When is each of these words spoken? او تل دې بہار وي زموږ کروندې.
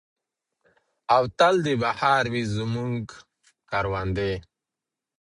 او 1.15 1.23
تل 1.37 1.55
دې 1.65 1.73
بہار 1.83 2.23
وي 2.33 2.43
زموږ 2.55 3.01
کروندې. 3.69 4.33